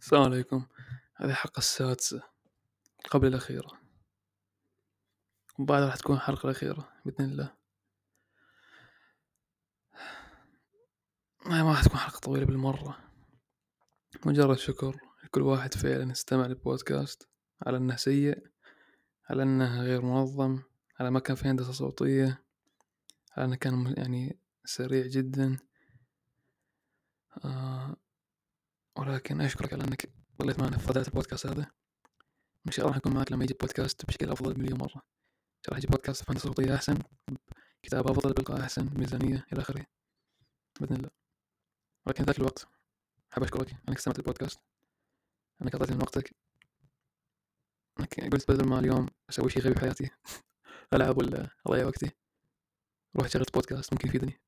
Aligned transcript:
السلام 0.00 0.22
عليكم. 0.22 0.66
هذه 1.16 1.30
الحلقة 1.30 1.58
السادسة 1.58 2.22
قبل 3.10 3.26
الأخيرة. 3.26 3.80
وبعدها 5.58 5.86
راح 5.86 5.96
تكون 5.96 6.16
الحلقة 6.16 6.44
الأخيرة 6.44 6.92
بإذن 7.04 7.24
الله. 7.24 7.54
ما 11.46 11.62
راح 11.70 11.84
تكون 11.84 11.98
حلقة 11.98 12.18
طويلة 12.18 12.46
بالمرة. 12.46 12.98
مجرد 14.26 14.58
شكر 14.58 14.96
لكل 15.24 15.42
واحد 15.42 15.74
فعلا 15.74 16.12
استمع 16.12 16.46
للبودكاست 16.46 17.28
على 17.66 17.76
أنه 17.76 17.96
سيء 17.96 18.46
على 19.30 19.42
أنه 19.42 19.82
غير 19.82 20.02
منظم 20.02 20.62
على 21.00 21.10
ما 21.10 21.20
كان 21.20 21.36
في 21.36 21.48
هندسة 21.48 21.72
صوتية 21.72 22.44
على 23.36 23.44
أنه 23.44 23.56
كان 23.56 23.94
يعني 23.96 24.40
سريع 24.64 25.06
جدا. 25.06 25.58
آه 27.44 27.96
ولكن 28.98 29.40
أشكرك 29.40 29.72
على 29.72 29.84
أنك 29.84 30.10
ظليت 30.42 30.60
معنا 30.60 30.78
في 30.78 30.86
بداية 30.86 31.06
البودكاست 31.06 31.46
هذا. 31.46 31.70
إن 32.66 32.72
شاء 32.72 32.84
الله 32.84 32.90
راح 32.90 32.96
أكون 32.96 33.14
معك 33.14 33.32
لما 33.32 33.44
يجي 33.44 33.54
بودكاست 33.60 34.06
بشكل 34.06 34.30
أفضل 34.30 34.58
مليون 34.58 34.78
مرة. 34.78 34.96
إن 34.96 35.62
شاء 35.64 35.68
الله 35.68 35.78
يجي 35.78 35.86
بودكاست 35.86 36.26
بهندسة 36.26 36.48
صوتية 36.48 36.74
أحسن 36.74 36.98
كتابة 37.82 38.10
أفضل 38.10 38.32
بإلقاء 38.32 38.60
أحسن 38.60 38.90
ميزانية 38.94 39.46
إلى 39.52 39.60
آخره. 39.60 39.86
بإذن 40.80 40.96
الله. 40.96 41.10
ولكن 42.06 42.24
ذات 42.24 42.38
الوقت 42.38 42.66
حاب 43.32 43.44
أشكرك 43.44 43.70
أنك 43.88 43.96
استمعت 43.96 44.18
البودكاست 44.18 44.60
أنك 45.62 45.74
أعطيتني 45.74 45.96
من 45.96 46.02
وقتك. 46.02 46.34
أنك 48.00 48.20
قلت 48.32 48.50
بدل 48.50 48.68
ما 48.68 48.78
اليوم 48.78 49.06
أسوي 49.30 49.50
شيء 49.50 49.62
غبي 49.62 49.74
بحياتي 49.74 50.10
ألعب 50.94 51.18
ولا 51.18 51.48
أضيع 51.66 51.86
وقتي. 51.86 52.10
روح 53.16 53.28
شغلت 53.28 53.54
بودكاست 53.54 53.92
ممكن 53.92 54.08
يفيدني. 54.08 54.40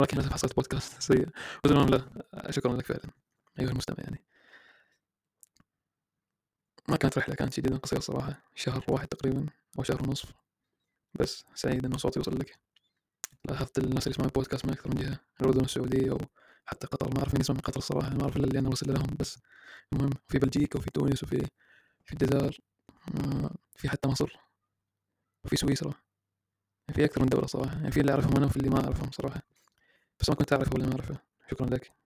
ولكن 0.00 0.16
للأسف 0.16 0.32
حصلت 0.32 0.56
بودكاست 0.56 1.02
سيء. 1.02 1.28
لهم 1.66 1.88
لا 1.88 2.50
شكرا 2.50 2.76
لك 2.76 2.86
فعلا. 2.86 3.10
أيها 3.58 3.70
المستمع 3.70 3.96
يعني. 3.98 4.24
ما 6.88 6.96
كانت 6.96 7.18
رحلة 7.18 7.34
كانت 7.34 7.60
جدا 7.60 7.76
قصيرة 7.76 8.00
صراحة 8.00 8.42
شهر 8.54 8.84
واحد 8.88 9.08
تقريبا 9.08 9.46
أو 9.78 9.82
شهر 9.82 10.02
ونصف. 10.02 10.32
بس 11.14 11.44
سعيد 11.54 11.84
إن 11.84 11.98
صوتي 11.98 12.18
يوصل 12.18 12.38
لك. 12.38 12.58
لاحظت 13.44 13.78
الناس 13.78 14.06
اللي 14.06 14.14
يسمعون 14.14 14.28
البودكاست 14.28 14.66
من 14.66 14.72
أكثر 14.72 14.88
من 14.88 14.94
جهة 15.02 15.20
الأردن 15.40 15.60
والسعودية 15.60 16.12
وحتى 16.12 16.86
قطر. 16.86 17.14
ما 17.14 17.18
أعرف 17.18 17.34
مين 17.34 17.40
يسمع 17.40 17.54
من 17.56 17.60
قطر 17.60 17.78
الصراحة 17.78 18.14
ما 18.14 18.22
أعرف 18.22 18.36
إلا 18.36 18.44
اللي 18.44 18.58
أنا 18.58 18.68
وصل 18.68 18.92
لهم. 18.92 19.16
بس 19.18 19.38
المهم 19.92 20.10
في 20.28 20.38
بلجيكا 20.38 20.78
وفي 20.78 20.90
تونس 20.90 21.22
وفي 21.22 21.46
في 22.04 22.12
الجزائر 22.12 22.58
آه، 23.14 23.50
في 23.76 23.88
حتى 23.88 24.08
مصر 24.08 24.38
وفي 25.44 25.56
سويسرا. 25.56 25.94
في 26.94 27.04
أكثر 27.04 27.22
من 27.22 27.28
دولة 27.28 27.46
صراحة. 27.46 27.76
يعني 27.76 27.90
في 27.92 28.00
اللي 28.00 28.12
أعرفهم 28.12 28.36
أنا 28.36 28.46
وفي 28.46 28.56
اللي 28.56 28.70
ما 28.70 28.84
أعرفهم 28.84 29.10
صراحة. 29.10 29.42
بس 30.20 30.30
ما 30.30 30.34
كنت 30.36 30.52
أعرفه 30.52 30.74
ولا 30.74 30.86
ما 30.86 30.92
أعرفه. 30.92 31.16
شكرا 31.50 31.66
لك. 31.66 31.99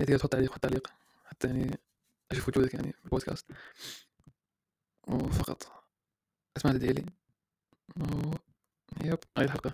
هي 0.00 0.06
تقدر 0.06 0.18
تحط 0.18 0.32
تعليق 0.32 0.52
حط 0.52 0.60
تعليق 0.62 0.92
حتى 1.24 1.48
يعني 1.48 1.78
أشوف 2.32 2.48
وجودك 2.48 2.74
يعني 2.74 2.92
في 2.92 3.04
البودكاست. 3.04 3.46
وفقط. 5.08 5.72
أسمع 6.56 6.72
تدعي 6.72 6.92
لي 6.92 7.06
و... 7.96 8.34
يب 9.04 9.18
هاي 9.36 9.44
الحلقة 9.44 9.72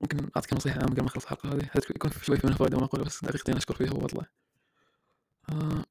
ممكن 0.00 0.30
أعطيك 0.36 0.52
نصيحة 0.52 0.80
عامة 0.80 0.90
قبل 0.90 1.02
ما 1.02 1.08
أخلص 1.08 1.24
الحلقة 1.24 1.48
هذه. 1.48 1.70
يكون 1.90 2.10
في 2.10 2.24
شوي 2.24 2.38
منها 2.44 2.56
فائدة 2.56 2.76
وما 2.76 2.86
أقولها 2.86 3.06
بس 3.06 3.24
دقيقتين 3.24 3.56
أشكر 3.56 3.74
فيها 3.74 3.92
وأطلع. 3.92 4.26
آه... 5.50 5.84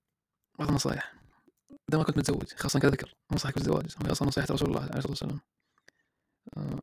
بعض 0.60 0.68
النصائح 0.70 1.14
إذا 1.90 1.98
ما 1.98 2.04
كنت 2.04 2.18
متزوج 2.18 2.54
خاصة 2.54 2.80
كذكر 2.80 3.16
نصحك 3.32 3.56
بالزواج 3.56 3.96
هي 4.06 4.12
أصلا 4.12 4.28
نصيحة 4.28 4.48
رسول 4.52 4.70
الله 4.70 4.82
عليه 4.82 4.98
الصلاة 4.98 5.10
والسلام. 5.12 5.40
آه... 6.58 6.80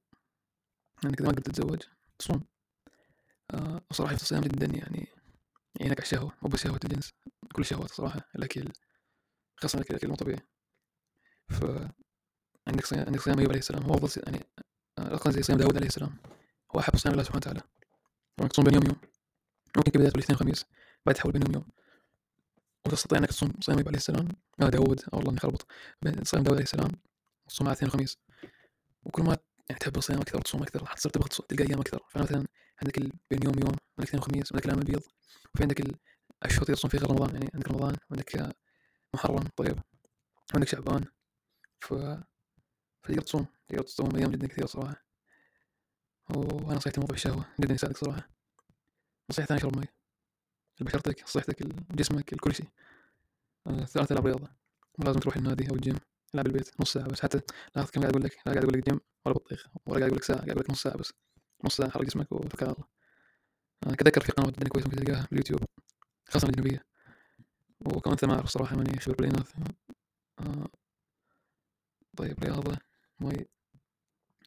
إنك 1.04 1.20
إذا 1.20 1.28
ما 1.28 1.32
قدرت 1.32 1.46
تتزوج 1.46 1.82
تصوم. 2.18 2.44
آه... 3.50 3.80
وصراحة 3.90 4.16
في 4.16 4.22
الصيام 4.22 4.42
جدا 4.42 4.66
يعني 4.66 5.08
يعينك 5.80 5.98
على 5.98 6.06
الشهوة 6.06 6.32
مو 6.42 6.48
بس 6.48 6.62
شهوة 6.62 6.80
الجنس 6.84 7.12
كل 7.52 7.62
الشهوات 7.62 7.90
صراحة 7.90 8.20
الأكل 8.36 8.72
خاصة 9.56 9.76
الأكل 9.76 9.94
الأكل 9.94 10.08
مو 10.08 10.14
طبيعي. 10.14 10.40
ف 11.48 11.64
عندك 12.68 12.86
صيام 12.86 13.04
عندك 13.06 13.20
صيام 13.20 13.38
أيوب 13.38 13.50
عليه 13.50 13.60
السلام 13.60 13.82
هو 13.82 13.94
أفضل 13.94 14.22
يعني 14.26 14.46
أقل 14.98 15.32
زي 15.32 15.42
صيام 15.42 15.58
داود 15.58 15.76
عليه 15.76 15.86
السلام 15.86 16.16
هو 16.76 16.80
أحب 16.80 16.96
صيام 16.96 17.12
الله 17.12 17.24
سبحانه 17.24 17.38
وتعالى. 17.38 17.60
ممكن 18.38 18.52
تصوم 18.52 18.64
بين 18.64 18.74
يوم 18.74 18.84
يوم 18.86 18.96
ممكن 19.76 19.90
كبداية 19.90 20.08
الاثنين 20.08 20.36
وخميس 20.36 20.64
بعد 21.06 21.14
تحول 21.14 21.32
بينهم 21.32 21.52
يوم. 21.54 21.64
وتستطيع 22.86 23.18
إنك 23.18 23.28
تصوم 23.28 23.52
صيام 23.60 23.76
أيوب 23.76 23.88
عليه 23.88 23.98
السلام 23.98 24.28
آه 24.60 24.68
داود 24.68 25.00
والله 25.12 25.30
اني 25.30 25.40
خربط 25.40 25.66
صيام 26.22 26.42
داود 26.42 26.56
عليه 26.56 26.64
السلام 26.64 26.90
تصوم 27.48 27.66
على 27.68 27.72
الاثنين 27.72 27.88
وخميس 27.90 28.18
وكل 29.04 29.22
ما 29.22 29.36
يعني 29.68 29.78
تحب 29.78 29.96
الصيام 29.96 30.20
أكثر 30.20 30.38
وتصوم 30.38 30.62
أكثر 30.62 30.86
حتصير 30.86 31.12
تبغى 31.12 31.28
تلقى 31.28 31.64
أيام 31.70 31.80
أكثر. 31.80 32.00
فمثلا 32.10 32.46
عندك 32.82 32.98
بين 33.30 33.42
يوم 33.44 33.54
يوم 33.58 33.76
عندك 33.98 34.08
اثنين 34.08 34.22
وخميس 34.22 34.52
عندك 34.52 34.64
الأيام 34.64 34.80
البيض 34.80 35.02
وفي 35.54 35.62
عندك 35.62 35.80
الاشهر 36.42 36.64
تصوم 36.64 36.90
فيها 36.90 37.00
غير 37.00 37.10
رمضان 37.10 37.34
يعني 37.34 37.50
عندك 37.54 37.68
رمضان 37.68 37.96
وعندك 38.10 38.56
محرم 39.14 39.44
طيب. 39.56 39.78
وعندك 40.54 40.68
شعبان 40.68 41.04
ف 41.80 41.94
فتقدر 43.02 43.22
تصوم 43.22 43.46
تقدر 43.68 43.82
تصوم 43.82 44.16
أيام 44.16 44.30
جدا 44.30 44.46
كثير 44.46 44.66
صراحة. 44.66 45.04
وأنا 46.30 46.76
نصيحتي 46.76 47.00
موضوع 47.00 47.14
الشهوه 47.16 47.44
جدا 47.60 47.74
يساعدك 47.74 47.96
صراحة. 47.96 48.30
نصيحة 49.30 49.46
ثانية 49.46 49.60
اشرب 49.60 49.78
مي. 49.78 49.86
لبشرتك 50.80 51.28
صحتك 51.28 51.62
لجسمك 51.90 52.34
لكل 52.34 52.54
شيء. 52.54 52.66
آه، 53.66 53.84
ثلاثة 53.84 54.12
العب 54.12 54.26
رياضة. 54.26 54.48
مو 54.98 55.04
لازم 55.06 55.20
تروح 55.20 55.36
النادي 55.36 55.70
أو 55.70 55.74
الجيم. 55.74 55.98
العب 56.34 56.46
البيت 56.46 56.80
نص 56.80 56.92
ساعة 56.92 57.08
بس. 57.08 57.20
حتى 57.20 57.40
لاحظ 57.76 57.90
كم 57.90 58.00
قاعد 58.00 58.12
أقول 58.12 58.24
لك 58.24 58.32
لا 58.46 58.52
قاعد 58.52 58.64
أقول 58.64 58.78
لك 58.78 58.84
جيم 58.90 59.00
ولا 59.26 59.34
بطيخ 59.34 59.66
ولا 59.86 59.98
قاعد 59.98 60.02
أقول 60.02 60.16
لك 60.16 60.24
ساعة 60.24 60.38
قاعد 60.38 60.50
أقول 60.50 60.60
لك 60.60 60.70
نص 60.70 60.82
ساعة 60.82 60.96
بس. 60.96 61.12
نص 61.64 61.76
ساعة 61.76 61.90
حرق 61.90 62.02
جسمك 62.04 62.32
وتوكل 62.32 62.66
على 62.66 62.74
الله 63.84 63.96
كذكر 63.96 64.20
في 64.20 64.32
قنوات 64.32 64.58
جدا 64.58 64.68
كويسة 64.68 64.88
ممكن 64.88 65.04
تلقاها 65.04 65.26
باليوتيوب 65.30 65.60
خاصة 66.28 66.48
الأجنبية. 66.48 66.84
وكمان 67.80 68.16
ما 68.22 68.34
أعرف 68.34 68.48
صراحة 68.48 68.76
ماني 68.76 69.00
خبير 69.00 69.16
بالإناث. 69.16 69.52
آه 70.40 70.68
طيب 72.16 72.44
رياضة 72.44 72.78
مي 73.20 73.46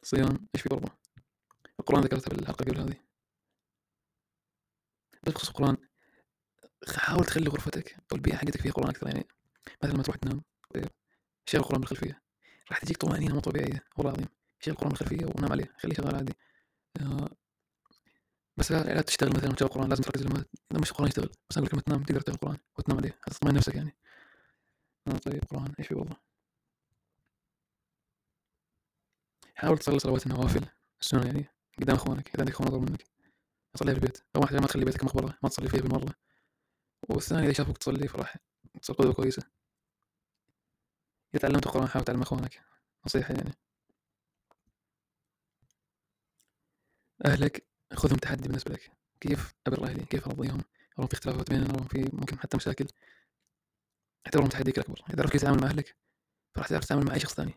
صيام 0.04 0.48
إيش 0.56 0.62
في 0.64 0.69
برضه 0.69 0.90
القرآن 1.80 2.02
ذكرتها 2.02 2.30
بالحلقة 2.30 2.64
قبل 2.66 2.78
هذه. 2.78 2.98
بس 5.24 5.34
بخصوص 5.34 5.50
القرآن 5.50 5.78
حاول 6.98 7.25
تخلي 7.25 7.50
غرفتك 7.50 7.96
أو 8.12 8.18
البيئة 8.18 8.36
حقتك 8.36 8.62
فيها 8.62 8.72
قرآن 8.72 8.90
أكثر 8.90 9.08
يعني 9.08 9.28
مثلا 9.84 9.94
لما 9.94 10.04
تروح 10.04 10.16
تنام. 10.18 10.42
طيب. 10.74 10.90
شغل 11.47 11.62
القرآن 11.62 11.80
بالخلفية. 11.81 12.22
راح 12.69 12.80
تجيك 12.80 12.97
طمأنينة 12.97 13.34
مو 13.34 13.40
طبيعية 13.40 13.84
والله 13.97 14.12
العظيم. 14.12 14.28
شغل 14.59 14.74
القرآن 14.74 14.90
بالخلفية 14.90 15.25
ونام 15.25 15.52
عليه 15.52 15.74
خليه 15.80 15.94
شغال 15.96 16.16
عادي. 16.16 16.34
آه 17.02 17.30
بس 18.58 18.72
لا, 18.72 18.84
لا 18.84 19.02
تشتغل 19.02 19.30
مثلا 19.30 19.50
وتشغل 19.50 19.68
القرآن 19.69 19.90
لازم 19.90 20.03
تركز 20.03 20.24
لما 20.24 20.46
لما 20.72 20.84
القرآن 20.84 21.07
يشتغل. 21.07 21.30
بس 21.50 21.57
أقول 21.57 21.66
لك 21.68 21.74
لما 21.74 21.81
تنام 21.81 22.03
تقدر 22.03 22.22
تشغل 22.22 22.36
القرآن 22.36 22.57
وتنام 22.78 22.97
عليه 22.97 23.19
تطمئن 23.28 23.56
نفسك 23.56 23.75
يعني. 23.75 23.97
آه 25.07 25.18
طيب 25.18 25.44
قرآن 25.50 25.74
إيش 25.80 25.88
في 25.88 25.96
والله 25.96 26.18
حاول 29.56 29.78
تصلي 29.78 30.00
صلوات 30.00 30.28
النوافل 30.28 30.66
السنة 31.02 31.25
يعني 31.25 31.46
قدام 31.80 31.96
أخوانك 31.96 32.28
إذا 32.30 32.40
عندك 32.40 32.53
أخوان 32.53 32.68
اصغر 32.69 32.80
منك. 32.80 33.03
صليها 33.75 33.94
في 33.94 34.00
البيت. 34.00 34.18
اول 34.36 34.47
حاجة 34.47 34.59
ما 34.59 34.68
تخلي 34.68 34.86
بيتك 34.86 35.03
مقبرة 35.03 35.38
ما 35.44 35.50
تصلي 35.50 35.69
فيها 35.69 35.81
بالمرة. 35.81 36.13
والثاني 37.09 37.46
إذا 37.46 37.53
شافوك 37.53 37.78
تصلي 37.78 38.07
فراح 38.07 38.38
تصير 38.81 38.96
قدوة 38.96 39.13
كويسة. 39.13 39.56
اذا 41.33 41.41
تعلمت 41.41 41.65
القرآن 41.67 41.88
حاول 41.88 42.05
تعلم 42.05 42.21
أخوانك. 42.21 42.61
نصيحة 43.05 43.33
يعني. 43.33 43.51
أهلك 47.25 47.67
خذهم 47.93 48.17
تحدي 48.17 48.47
بالنسبة 48.47 48.73
لك. 48.73 48.91
كيف 49.19 49.53
ابر 49.67 49.83
أهلي 49.85 50.05
كيف 50.05 50.27
أرضيهم؟ 50.27 50.61
اراهم 50.97 51.07
في 51.07 51.13
اختلافات 51.13 51.49
بيننا 51.49 51.69
اراهم 51.69 51.88
في 51.88 52.09
ممكن 52.13 52.39
حتى 52.39 52.57
مشاكل. 52.57 52.88
اعتبرهم 54.25 54.49
تحديك 54.49 54.77
الاكبر 54.79 55.01
إذا 55.09 55.21
عرفت 55.21 55.31
كيف 55.31 55.41
تتعامل 55.41 55.61
مع 55.61 55.67
أهلك 55.67 55.95
فراح 56.55 56.67
تعرف 56.67 56.85
تتعامل 56.85 57.05
مع 57.05 57.13
أي 57.13 57.19
شخص 57.19 57.33
ثاني. 57.33 57.53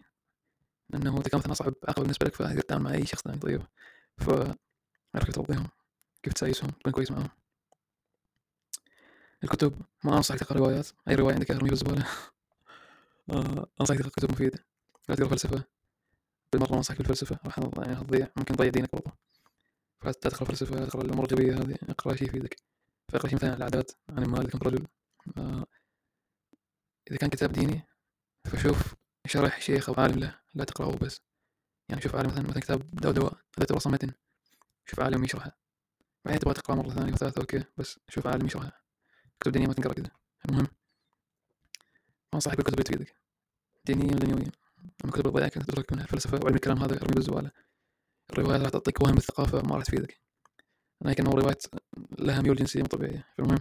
لأنه 0.90 1.20
إذا 1.20 1.28
كان 1.28 1.40
مثلا 1.40 1.54
صعب 1.54 1.74
عقبه 1.88 2.02
بالنسبة 2.02 2.26
لك 2.26 2.34
فتقدر 2.34 2.60
تتعامل 2.60 2.84
مع 2.84 2.92
أي 2.94 3.06
شخص 3.06 3.22
ثاني. 3.22 3.38
طيب. 3.38 3.62
ف 4.18 4.30
عارف 5.14 5.26
كيف 5.26 5.34
ترضيهم. 5.34 5.68
كيف 6.22 6.32
تسايسهم 6.34 6.70
تكون 6.70 6.92
كويس 6.92 7.10
معاهم. 7.10 7.28
الكتب 9.44 9.82
ما 10.04 10.16
أنصحك 10.16 10.38
تقرأ 10.38 10.58
روايات. 10.58 10.88
أي 11.08 11.14
رواية 11.14 11.34
عندك 11.34 11.50
ارميها 11.50 11.70
بالزبالة 11.70 12.06
آه، 13.30 13.66
أنصحك 13.80 13.98
تقرأ 13.98 14.10
كتب 14.10 14.32
مفيدة 14.32 14.66
لا 15.08 15.14
تقرأ 15.14 15.28
فلسفة. 15.28 15.64
بالمرة 16.52 16.70
ما 16.70 16.76
أنصحك 16.76 16.98
بالفلسفة 16.98 17.38
راح 17.44 17.58
يعني 17.58 17.96
تضيع 17.96 18.28
ممكن 18.36 18.56
تضيع 18.56 18.70
دينك 18.70 18.92
برضه 18.92 19.12
فلا 20.00 20.12
تقرأ 20.12 20.44
فلسفة 20.48 20.76
لا 20.76 20.86
تقرأ 20.86 21.02
الأمور 21.02 21.26
الغبية 21.26 21.54
هذه 21.54 21.76
اقرأ 21.88 22.16
شيء 22.16 22.28
يفيدك. 22.28 22.56
فاقرأ 23.08 23.28
شيء 23.28 23.36
مثلا 23.36 23.50
عن 23.50 23.56
العادات 23.56 23.92
عن 24.10 24.22
المال 24.22 24.40
إذا 24.40 24.50
كنت 24.50 24.66
رجل. 24.66 24.86
آه، 25.38 25.66
إذا 27.10 27.16
كان 27.16 27.30
كتاب 27.30 27.52
ديني 27.52 27.82
فشوف 28.44 28.94
شرح 29.26 29.60
شيخ 29.60 29.88
أو 29.88 29.94
عالم 29.98 30.18
له 30.18 30.38
لا 30.54 30.64
تقرأه 30.64 30.96
بس. 30.96 31.20
يعني 31.90 32.02
شوف 32.02 32.16
عالم 32.16 32.30
مثلا 32.30 32.48
مثلا 32.48 32.60
كتاب 32.60 32.90
دواء 32.90 33.14
دواء 33.14 33.32
هذا 33.32 33.66
دراسة 33.66 33.90
متن 33.90 34.12
شوف 34.86 35.00
عالم 35.00 35.24
يشرحها 35.24 35.56
بعدين 36.24 36.40
تبغى 36.40 36.54
تقرأ 36.54 36.76
مرة 36.76 36.90
ثانية 36.90 37.12
وثالثة 37.12 37.40
أوكي 37.40 37.64
بس 37.76 38.00
شوف 38.08 38.26
عالم 38.26 38.46
يشرحها 38.46 38.80
كتب 39.40 39.52
دينية 39.52 39.66
ما 39.66 39.74
تنقرأ 39.74 39.94
كذا 39.94 40.10
المهم 40.48 40.66
أنصحك 42.34 42.56
بالكتب 42.56 42.94
اللي 42.94 43.06
دينية 43.84 44.14
ودنيوية. 44.14 44.52
أما 45.04 45.12
كتب 45.12 45.26
الضياع 45.26 45.48
كانت 45.48 45.70
تترك 45.70 45.92
منها 45.92 46.04
الفلسفة 46.04 46.38
وعلم 46.42 46.54
الكلام 46.54 46.78
هذا 46.78 46.96
ارمي 46.96 47.14
بالزبالة 47.14 47.50
الروايات 48.32 48.60
راح 48.60 48.70
تعطيك 48.70 49.00
وهم 49.02 49.16
الثقافة 49.16 49.62
ما 49.62 49.76
راح 49.76 49.84
تفيدك. 49.84 50.20
أنا 51.04 51.12
كأنه 51.12 51.30
روايات 51.30 51.62
لها 52.18 52.42
ميول 52.42 52.56
جنسية 52.56 52.80
مو 52.80 52.86
طبيعية 52.86 53.26
فالمهم 53.38 53.58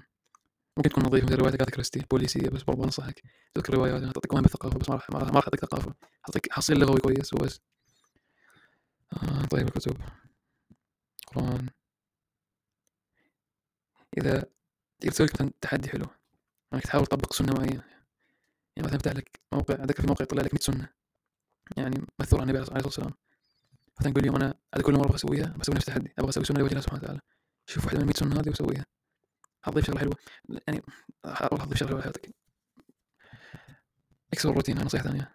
ممكن 0.78 0.90
تكون 0.90 1.04
نظيف 1.04 1.24
مثل 1.24 1.36
روايات 1.36 1.70
كريستي 1.70 2.00
بوليسية 2.12 2.50
بس 2.50 2.64
برضه 2.64 2.84
انصحك 2.84 3.22
تذكر 3.54 3.74
روايات 3.74 4.02
أنا 4.04 4.12
تعطيك 4.12 4.34
وين 4.34 4.42
بالثقافه 4.42 4.80
بس 4.80 4.90
ما 4.90 4.96
راح 4.96 5.10
ما 5.10 5.20
راح 5.20 5.44
اعطيك 5.44 5.60
ثقافة. 5.60 5.94
اعطيك 6.28 6.54
حصيل 6.54 6.80
لغوي 6.80 7.00
كويس 7.00 7.34
وبس. 7.34 7.62
آه 9.14 9.46
طيب 9.46 9.68
الكتب. 9.68 9.98
قرآن. 11.28 11.70
إذا 14.18 14.40
تقدر 15.00 15.12
تسوي 15.12 15.28
مثلا 15.34 15.52
تحدي 15.62 15.90
حلو 15.90 16.06
إنك 16.74 16.84
تحاول 16.84 17.06
تطبق 17.06 17.34
سنة 17.34 17.54
معينة. 17.54 17.84
يعني 18.76 18.88
مثلا 18.88 19.00
فتح 19.00 19.12
لك 19.12 19.40
موقع 19.54 19.76
ذكر 19.76 20.02
في 20.02 20.08
موقع 20.08 20.24
يطلع 20.24 20.42
لك 20.42 20.54
100 20.54 20.62
سنة 20.62 20.90
يعني 21.78 22.06
مأثور 22.20 22.42
عن 22.42 22.50
النبي 22.50 22.58
عليه 22.58 22.68
الصلاة 22.68 22.84
والسلام. 22.84 23.14
مثلا 24.00 24.14
كل 24.14 24.26
يوم 24.26 24.36
أنا 24.36 24.54
هذا 24.76 24.84
كل 24.84 24.94
مرة 24.94 25.06
أبغى 25.06 25.16
أسويها 25.16 25.56
بسوي 25.58 25.76
نفس 25.76 25.90
التحدي 25.90 26.14
أبغى 26.20 26.30
أسوي 26.30 26.46
سنة 26.46 26.60
لوجه 26.60 26.72
الله 26.72 26.82
سبحانه 26.82 27.04
وتعالى. 27.04 27.20
شوف 27.66 27.86
واحدة 27.86 28.00
من 28.00 28.06
100 28.06 28.14
سنة 28.14 28.40
هذه 28.40 28.50
وسويها 28.50 28.86
حضيف 29.64 29.86
شغلة 29.86 30.00
حلوة. 30.00 30.16
يعني 30.68 30.82
حاول 31.26 31.60
تضيف 31.60 31.78
شغلة 31.78 31.90
حلوة 31.90 32.02
حياتك. 32.02 32.36
أكسر 34.34 34.50
الروتين 34.50 34.78
هاي 34.78 34.86
نصيحة 34.86 35.04
ثانية. 35.04 35.32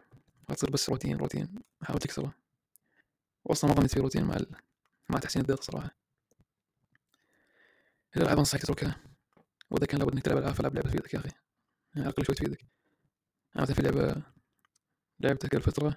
لا 0.49 0.55
تصير 0.55 0.71
بس 0.71 0.91
روتين 0.91 1.17
روتين. 1.17 1.55
حاول 1.83 1.99
تكسره. 1.99 2.35
واصلا 3.45 3.71
ما 3.71 3.77
ظنيت 3.77 3.95
في 3.95 4.01
روتين 4.01 4.25
مع 4.25 4.37
ال... 4.37 4.47
مع 5.11 5.19
تحسين 5.19 5.43
الذات 5.43 5.63
صراحة. 5.63 5.91
الألعاب 8.17 8.39
أنصحك 8.39 8.63
تتركها 8.63 9.01
وإذا 9.71 9.87
كان 9.87 9.99
لابد 9.99 10.13
إنك 10.13 10.23
تلعب 10.23 10.39
ألعاب 10.39 10.55
فلعب 10.55 10.75
لعبة 10.75 10.89
تفيدك 10.89 11.15
يا 11.15 11.19
أخي. 11.19 11.29
يعني 11.95 12.09
الأقل 12.09 12.27
شوي 12.27 12.35
تفيدك. 12.35 12.67
أنا 13.57 13.67
في 13.67 13.83
لعبة 13.83 14.23
لعبتها 15.21 15.49
قبل 15.49 15.63
فترة 15.63 15.97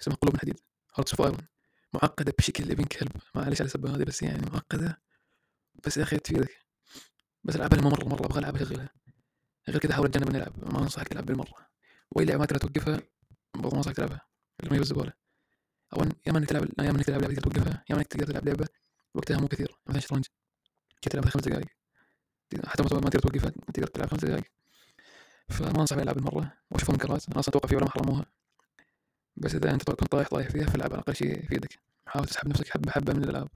اسمها 0.00 0.16
قلوب 0.16 0.34
الحديد 0.34 0.60
Hearts 0.94 1.14
of 1.14 1.20
Iron 1.20 1.46
معقدة 1.94 2.34
بشكل 2.38 2.70
ابن 2.70 2.84
كلب 2.84 3.12
معلش 3.34 3.60
على 3.60 3.66
السبة 3.66 3.96
هذه 3.96 4.04
بس 4.04 4.22
يعني 4.22 4.50
معقدة. 4.50 5.02
بس 5.86 5.96
يا 5.96 6.02
أخي 6.02 6.16
تفيدك. 6.16 6.66
بس 7.44 7.56
ألعبها 7.56 7.78
لما 7.78 7.90
مرة 7.90 8.04
مرة 8.04 8.26
أبغى 8.26 8.40
ألعبها 8.40 8.62
أشغلها 8.62 8.88
غير 9.68 9.78
كذا 9.78 9.94
حاول 9.94 10.06
أتجنب 10.06 10.28
إني 10.28 10.38
ألعب 10.38 10.74
ما 10.74 10.78
أنصحك 10.82 11.08
تلعب 11.08 11.26
بالمرة. 11.26 11.54
وأي 12.10 12.24
لعبة 12.24 12.40
ما 12.40 12.46
تقدر 12.46 12.60
توقفها 12.60 13.00
برضه 13.54 13.70
ما 13.70 13.78
أنصحك 13.78 13.96
تلعبها. 13.96 14.20
اللي 14.60 14.70
ما 14.70 14.82
الزبالة 14.82 15.12
أو 15.92 16.02
يا 16.26 16.32
إنك 16.32 16.48
تلعب 16.48 16.68
يا 16.80 16.90
إنك 16.90 17.04
تلعب 17.04 17.20
لعبة 17.22 17.34
تقدر 17.34 17.50
توقفها 17.50 17.84
يا 17.90 17.96
إنك 17.96 18.06
تقدر 18.06 18.26
تلعب 18.26 18.46
لعبة 18.48 18.66
وقتها 19.14 19.38
مو 19.40 19.48
كثير. 19.48 19.78
مثلا 19.86 20.00
شطرنج. 20.00 20.24
تلعبها 21.02 21.30
خمس 21.30 21.42
دقائق 21.42 21.66
حتى 22.66 22.82
ما 22.82 22.88
تقدر 22.88 23.18
توقفها 23.18 23.50
تقدر 23.50 23.86
تلعب 23.86 24.10
خمس 24.10 24.24
دقائق 24.24 24.44
فما 25.52 25.80
أنصح 25.80 25.96
بألعاب 25.96 26.16
بالمرة 26.16 26.52
واشوف 26.70 26.90
منكرات 26.90 27.28
أنا 27.28 27.38
أصلا 27.38 27.48
أتوقع 27.48 27.68
في 27.68 27.74
علماء 27.76 27.90
حرموها 27.90 28.26
بس 29.36 29.54
إذا 29.54 29.70
أنت 29.74 29.90
كنت 29.90 30.12
طايح 30.12 30.28
طايح 30.28 30.48
فيها 30.50 30.66
فالعب 30.66 30.92
على 30.92 31.00
أقل 31.00 31.14
شيء 31.14 31.44
يفيدك 31.44 31.78
حاول 32.06 32.26
تسحب 32.26 32.48
نفسك 32.48 32.68
حبه 32.68 32.90
حبة 32.90 33.12
من 33.12 33.24
الألعاب. 33.24 33.48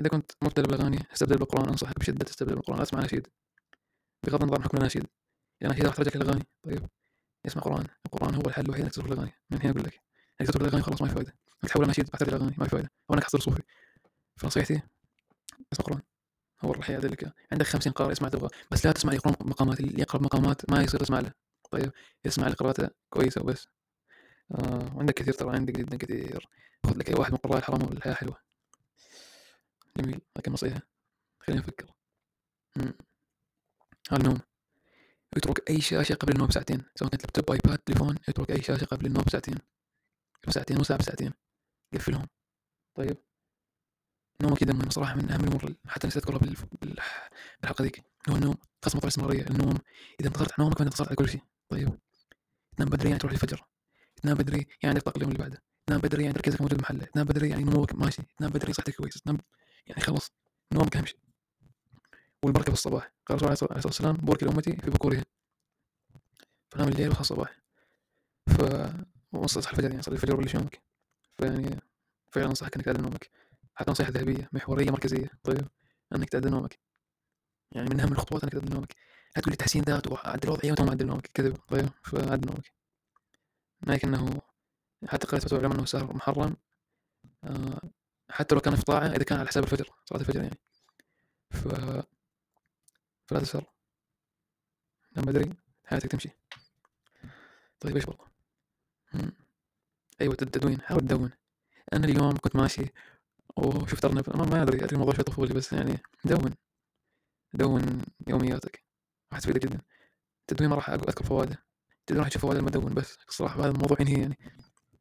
إذا 0.00 0.08
كنت 0.08 0.32
مبتدئ 0.42 0.66
بالاغاني 0.66 0.98
استبدل 1.12 1.36
بالقرآن. 1.36 1.68
أنصحك 1.68 1.98
بشدة 1.98 2.24
تستبدل 2.24 2.54
بالقرآن. 2.54 2.80
أسمع 2.80 3.00
نشيد. 3.00 3.28
بغض 4.26 4.42
النظر 4.42 4.56
عن 4.58 4.64
حكم 4.64 4.78
النشيد. 4.78 5.06
يعني 5.60 5.72
النشيد 5.72 5.86
راح 5.86 5.94
ترجعك 5.96 6.16
للاغاني 6.16 6.46
طيب. 6.62 6.86
اسمع 7.46 7.62
قرآن. 7.62 7.86
القرآن 8.06 8.34
هو 8.34 8.42
الحل 8.46 8.64
الوحيد 8.64 8.82
إنك 8.82 8.92
تترك 8.92 9.06
الاغاني 9.06 9.32
من 9.50 9.58
هنا 9.62 9.70
أقول 9.70 9.82
لك. 9.84 10.00
إنك 10.40 10.48
تترك 10.48 10.62
الاغاني 10.62 10.82
خلاص 10.82 11.02
ما 11.02 11.08
في 11.08 11.14
فايدة. 11.14 11.34
إنك 11.64 11.70
تحول 11.70 11.84
النشيد 11.84 12.10
راح 12.10 12.20
ترجع 12.20 12.36
الاغاني 12.36 12.56
ما 12.58 12.64
في 12.64 12.70
فايدة. 12.70 12.90
أو 13.10 13.14
انك 13.14 13.24
تصير 13.24 13.40
صوفي. 13.40 13.62
فنصيحتي 14.36 14.80
اسمع 15.72 15.86
قرآن. 15.86 16.00
هو 16.66 16.72
راح 16.72 16.90
يعدلك 16.90 17.34
عندك 17.52 17.66
خمسين 17.66 17.92
قارئ 17.92 18.12
اسمع 18.12 18.28
تبغى 18.28 18.48
بس 18.70 18.86
لا 18.86 18.92
تسمع 18.92 19.12
يقرأ 19.12 19.32
مقامات 19.40 19.80
اللي 19.80 20.00
يقرأ 20.02 20.22
مقامات 20.22 20.70
ما 20.70 20.82
يصير 20.82 21.00
تسمع 21.00 21.20
له. 21.20 21.32
طيب 21.70 21.92
يسمع 22.24 22.48
لقراءته 22.48 22.88
كويسة 23.10 23.42
وبس. 23.42 23.68
آه 24.52 24.96
وعندك 24.96 25.14
كثير 25.14 25.34
ترى 25.34 25.56
عندك 25.56 25.74
جدا 25.74 25.96
كثير. 25.96 26.48
خذ 26.86 26.98
لك 26.98 27.10
أي 27.10 27.14
واحد 27.14 27.32
من 27.32 27.38
قراء 27.38 27.58
الحرام 27.58 27.82
والحياة 27.82 28.14
حلوة. 28.14 28.36
جميل 29.96 30.20
لكن 30.36 30.52
نصيحة. 30.52 30.80
خلينا 31.40 31.60
نفكر. 31.62 31.86
النوم. 34.12 34.38
اترك 35.36 35.70
أي 35.70 35.80
شاشة 35.80 36.14
قبل 36.14 36.32
النوم 36.32 36.48
بساعتين 36.48 36.82
سواء 36.94 37.10
كانت 37.10 37.22
لابتوب 37.22 37.50
آيباد 37.50 37.78
تليفون. 37.78 38.16
اترك 38.28 38.50
أي 38.50 38.62
شاشة 38.62 38.84
قبل 38.84 39.06
النوم 39.06 39.24
بساعتين. 39.26 39.58
بساعتين 40.48 40.80
وساعة 40.80 40.98
بساعتين. 40.98 41.32
قفلهم. 41.94 42.28
طيب. 42.94 43.25
نومك 44.42 44.60
جدا 44.64 44.72
مهم 44.72 44.90
صراحة 44.90 45.14
من 45.14 45.30
أهم 45.30 45.40
الأمور 45.40 45.74
حتى 45.88 46.06
نسيت 46.06 46.22
أذكرها 46.22 46.38
بالحلقة 46.82 47.82
ذيك 47.82 48.02
هو 48.28 48.36
النوم 48.36 48.54
خاصة 48.84 48.96
مطار 48.96 49.04
الاستمرارية 49.04 49.46
النوم 49.46 49.78
إذا 50.20 50.28
انتصرت 50.28 50.52
على 50.52 50.64
نومك 50.64 50.78
فأنت 50.78 50.88
انتصرت 50.88 51.08
على 51.08 51.16
كل 51.16 51.28
شيء. 51.28 51.40
طيب 51.68 51.98
تنام 52.76 52.88
بدري 52.88 53.08
يعني 53.08 53.18
تروح 53.18 53.32
للفجر 53.32 53.64
تنام 54.22 54.36
بدري 54.36 54.58
يعني 54.58 54.68
عندك 54.84 55.02
طاقة 55.02 55.16
اليوم 55.16 55.32
اللي 55.32 55.42
بعده 55.42 55.62
تنام 55.86 56.00
بدري 56.00 56.22
يعني 56.22 56.34
تركيزك 56.34 56.60
موجود 56.60 56.80
محله 56.80 57.04
تنام 57.04 57.26
بدري 57.26 57.48
يعني 57.50 57.64
نموك 57.64 57.94
ماشي 57.94 58.22
تنام 58.38 58.50
بدري 58.50 58.72
صحتك 58.72 58.94
كويسة 58.96 59.20
تنام 59.24 59.38
يعني 59.86 60.00
خلص 60.00 60.32
نومك 60.72 60.96
أهم 60.96 61.06
شيء. 61.06 61.18
والبركة 62.42 62.64
في 62.66 62.72
الصباح 62.72 63.12
قال 63.26 63.38
الرسول 63.38 63.68
عليه 63.70 63.78
الصلاة 63.78 63.86
والسلام 63.86 64.16
بورك 64.16 64.42
لأمتي 64.42 64.76
في 64.76 64.90
بكورها 64.90 65.24
فنام 66.70 66.88
الليل 66.88 67.08
وصحى 67.08 67.20
الصباح. 67.20 67.56
ف 68.46 68.62
وصل 69.32 69.60
الفجر 69.60 69.90
يعني 69.90 70.02
صلي 70.02 70.14
الفجر 70.14 70.34
وبلش 70.34 70.54
يومك. 70.54 70.82
فيعني 71.38 71.80
فعلا 72.30 72.46
أنصحك 72.46 72.74
إنك 72.76 72.84
تعدل 72.84 73.02
نومك. 73.02 73.30
حتى 73.76 73.90
نصيحة 73.90 74.10
ذهبية 74.10 74.48
محورية 74.52 74.90
مركزية. 74.90 75.30
طيب 75.44 75.68
أنك 76.14 76.28
تعدل 76.28 76.50
نومك. 76.50 76.78
يعني 77.72 77.90
من 77.90 78.00
أهم 78.00 78.12
الخطوات 78.12 78.44
أنك 78.44 78.52
تعدل 78.52 78.74
نومك. 78.74 78.94
لا 79.36 79.42
تقول 79.42 79.50
لي 79.50 79.56
تحسين 79.56 79.82
ذات 79.82 80.06
وعدل 80.06 80.50
وضعية 80.50 80.70
وانت 80.70 80.80
ما 80.80 80.86
معدل 80.86 81.06
نومك. 81.06 81.26
كذب. 81.34 81.56
طيب 81.68 81.88
فعدل 82.04 82.48
نومك. 82.48 82.72
لكنه 83.86 84.42
حتى 85.06 85.26
قرأت 85.26 85.42
فتوى 85.42 85.58
العلماء 85.58 85.76
أنه 85.76 85.84
السهر 85.84 86.16
محرم. 86.16 86.56
آه 87.44 87.80
حتى 88.30 88.54
لو 88.54 88.60
كان 88.60 88.76
في 88.76 88.82
طاعة 88.82 89.06
إذا 89.06 89.24
كان 89.24 89.38
على 89.38 89.48
حساب 89.48 89.64
الفجر 89.64 89.90
صلاة 90.04 90.20
الفجر 90.20 90.42
يعني. 90.42 90.58
ف 91.50 91.68
فلا 93.26 93.40
تسهر. 93.40 93.64
نام 95.16 95.24
بدري 95.24 95.54
حياتك 95.84 96.10
تمشي. 96.10 96.30
طيب 97.80 97.96
إيش 97.96 98.04
والله؟ 98.08 98.26
أيوه 100.20 100.36
التدوين 100.42 100.80
حاول 100.80 101.00
تدون 101.00 101.30
أنا 101.92 102.04
اليوم 102.04 102.36
كنت 102.36 102.56
ماشي 102.56 102.92
وشفت 103.56 104.04
أرنب 104.04 104.36
ما, 104.36 104.62
أدري 104.62 104.84
أدري 104.84 104.92
الموضوع 104.92 105.14
شوي 105.14 105.24
طفولي 105.24 105.54
بس 105.54 105.72
يعني 105.72 105.98
دون 106.24 106.54
دون 107.54 108.02
يومياتك. 108.28 108.84
راح 109.32 109.40
تفيدك 109.40 109.62
جدا. 109.62 109.80
التدوين 110.40 110.70
ما 110.70 110.76
راح 110.76 110.90
أذكر 110.90 111.24
فوائده 111.24 111.58
التدوين 112.00 112.20
راح 112.20 112.28
تشوف 112.28 112.42
فوائد 112.42 112.58
لما 112.58 112.70
تدون 112.70 112.94
بس 112.94 113.18
الصراحة 113.28 113.60
هذا 113.60 113.70
الموضوع 113.70 113.96
ينهي 114.00 114.20
يعني. 114.20 114.38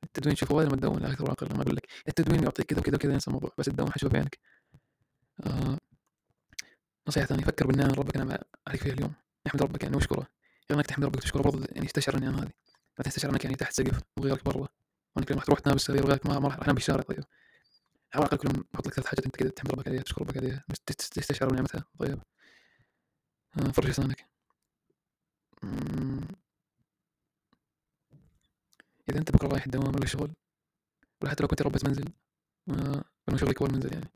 التدوين 0.03 0.35
تشوف 0.35 0.49
فوائد 0.49 0.67
لما 0.67 0.77
تدون 0.77 0.99
لا 0.99 1.11
أكثر 1.11 1.23
ولا 1.23 1.33
أقل 1.33 1.55
ما 1.55 1.61
أقول 1.61 1.75
لك. 1.75 1.87
التدوين 2.07 2.43
يعطيك 2.43 2.65
كذا 2.65 2.79
وكذا 2.79 2.95
وكذا 2.95 3.13
ينسى 3.13 3.27
الموضوع 3.27 3.51
بس 3.57 3.67
الدون 3.67 3.91
حشوف 3.91 4.11
بعينك. 4.11 4.39
آه. 5.45 5.77
نصيحة 7.07 7.25
ثانية 7.25 7.43
فكر 7.43 7.67
بالنعم 7.67 7.91
ربك 7.91 8.17
نعم 8.17 8.37
عليك 8.67 8.81
فيها 8.81 8.93
اليوم. 8.93 9.13
احمد 9.47 9.61
ربك 9.63 9.83
يعني 9.83 9.95
واشكره. 9.95 10.27
غير 10.71 10.79
انك 10.79 10.85
تحمد 10.85 11.05
ربك 11.05 11.17
وتشكره 11.17 11.41
برضه 11.41 11.65
يعني 11.71 11.87
تستشعر 11.87 12.15
النعم 12.15 12.35
هذه. 12.35 12.49
ما 12.97 13.03
تستشعر 13.03 13.31
إنك 13.31 13.43
يعني 13.43 13.55
تحت 13.55 13.73
سقف 13.73 13.99
وغيرك 14.17 14.45
برا. 14.45 14.67
وإنك 15.15 15.31
لما 15.31 15.41
تروح 15.41 15.59
تنام 15.59 15.75
بالسرير 15.75 16.03
وغيرك 16.03 16.25
ما 16.25 16.37
راح 16.37 16.55
تنام 16.55 16.75
بالشارع 16.75 17.01
طيب. 17.01 17.23
على 18.15 18.25
الأقل 18.25 18.63
أحط 18.75 18.87
لك 18.87 18.93
ثلاث 18.93 19.07
حاجات 19.07 19.25
أنت 19.25 19.35
كذا 19.35 19.49
تحمد 19.49 19.71
ربك 19.71 19.87
عليها 19.87 20.01
تشكر 20.01 20.21
ربك 20.21 20.37
عليها 20.37 20.65
تستشعر 20.87 21.53
نعمتها 21.53 21.85
طيب. 21.99 22.19
آه 23.59 23.71
فرش 23.71 23.89
أسنانك 23.89 24.25
إذا 29.09 29.19
أنت 29.19 29.31
بكرة 29.31 29.47
رايح 29.47 29.65
الدوام 29.65 29.95
ولا 29.95 30.03
الشغل 30.03 30.33
ولا 31.21 31.31
حتى 31.31 31.43
لو 31.43 31.47
كنت 31.47 31.61
ربة 31.61 31.79
منزل 31.85 32.05
آه 32.69 33.03
لأنه 33.27 33.39
شغلك 33.39 33.61
هو 33.61 33.67
المنزل 33.67 33.93
يعني. 33.93 34.11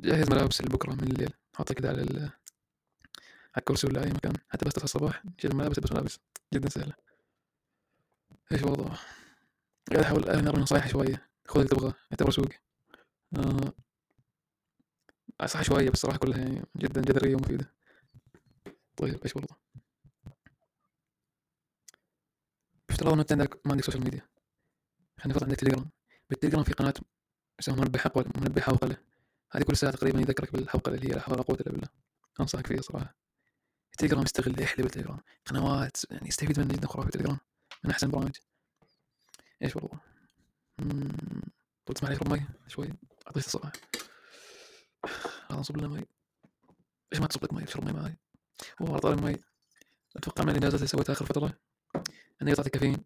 جهز 0.00 0.30
ملابس 0.30 0.60
لبكرة 0.62 0.92
من 0.92 1.02
الليل. 1.02 1.32
حطها 1.54 1.74
كذا 1.74 1.88
على 1.88 2.00
على 2.00 2.30
الكرسي 3.58 3.86
ولا 3.86 4.04
أي 4.04 4.10
مكان. 4.12 4.32
حتى 4.48 4.64
بس 4.64 4.72
تصحى 4.72 4.84
الصباح 4.84 5.22
شيل 5.38 5.50
الملابس 5.50 5.78
البس 5.78 5.92
ملابس. 5.92 6.18
جدا 6.54 6.68
سهلة. 6.68 6.92
إيش 8.52 8.62
والله 8.62 8.98
قاعد 9.92 10.04
أحاول 10.04 10.30
انرى 10.30 10.60
نصايح 10.60 10.88
شوية. 10.88 11.28
خذ 11.48 11.60
اللي 11.60 11.68
تبغاه. 11.68 11.94
اعتبره 12.12 12.30
سوق. 12.30 12.48
آه 13.36 13.72
صح 15.46 15.62
شوية 15.62 15.90
بس 15.90 15.98
صراحة 15.98 16.18
كلها 16.18 16.38
يعني 16.38 16.62
جدا 16.76 17.00
جذرية 17.00 17.34
ومفيدة 17.36 17.74
طيب 18.96 19.22
إيش 19.24 19.32
برضه 19.32 19.56
بافتراض 22.88 23.12
انه 23.12 23.22
انت 23.22 23.32
عندك 23.32 23.66
ما 23.66 23.72
عندك 23.72 23.84
social 23.84 24.04
media 24.04 24.20
خلينا 25.18 25.36
نفرض 25.36 25.44
عندك 25.44 25.56
تليجرام 25.56 25.90
بالتليجرام 26.30 26.64
في 26.64 26.72
قناة 26.72 26.94
اسمها 27.60 27.76
منبه 27.76 27.98
حقل 27.98 28.24
منبه 28.36 28.60
حوقلة 28.60 28.96
هذه 29.52 29.62
كل 29.62 29.76
ساعة 29.76 29.92
تقريبا 29.92 30.20
يذكرك 30.20 30.52
بالحوقلة 30.52 30.94
اللي 30.94 31.08
هي 31.08 31.12
لا 31.12 31.20
حول 31.20 31.34
ولا 31.34 31.42
قوة 31.42 31.56
إلا 31.60 31.72
بالله. 31.72 31.88
أنصحك 32.40 32.66
فيها 32.66 32.80
صراحة. 32.80 33.14
التليجرام 33.92 34.22
يستغل 34.22 34.62
يحلب 34.62 34.86
التليجرام. 34.86 35.20
قنوات 35.46 35.96
يعني 36.10 36.28
يستفيد 36.28 36.60
منه 36.60 36.74
جدا 36.74 36.86
خرافي. 36.86 37.08
التليجرام 37.08 37.38
من 37.84 37.90
أحسن 37.90 38.06
البرامج. 38.06 38.36
إيش 39.62 39.76
والله. 39.76 40.00
طب 41.86 41.94
تسمح 41.94 42.10
لي 42.10 42.16
اشرب 42.16 42.32
مي 42.32 42.46
شوي. 42.68 42.88
أعطيك 43.26 43.46
الصراحه 43.46 43.72
راح 45.50 45.58
نصب 45.58 45.76
لنا 45.76 45.88
مي 45.88 46.04
ليش 47.12 47.20
ما 47.20 47.26
تصب 47.26 47.44
لك 47.44 47.52
ماي؟ 47.52 47.64
اشرب 47.64 47.84
ماي 47.84 47.92
معاي. 47.92 48.16
هو 48.82 48.98
طال 48.98 49.12
الماي 49.12 49.36
أتوقع 50.16 50.44
من 50.44 50.48
الانجازات 50.50 50.74
اللي 50.74 50.86
سويتها 50.86 51.12
آخر 51.12 51.24
فتره 51.24 51.58
أني 52.42 52.52
قطعت 52.52 52.66
الكافيين 52.66 53.04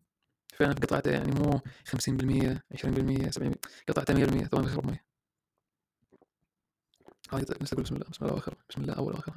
فعلا 0.55 0.73
قطعته 0.73 1.11
يعني 1.11 1.31
مو 1.33 1.59
50% 1.59 2.63
20% 2.75 3.31
70% 3.31 3.55
قطعته 3.89 4.15
100% 4.15 4.49
تو 4.49 4.63
بشرب 4.63 4.87
ماي. 4.87 4.99
هاي 7.33 7.43
أقول 7.43 7.59
بسم 7.61 7.77
الله. 7.97 8.07
بسم 8.11 8.25
الله 8.25 8.35
واخر 8.35 8.55
بسم 8.71 8.81
الله 8.83 8.95
أول 8.95 9.15
واخر 9.15 9.33